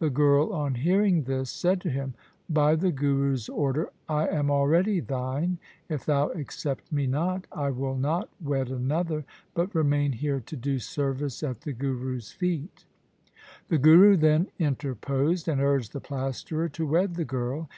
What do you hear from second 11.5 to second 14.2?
the Guru's feet.' The Guru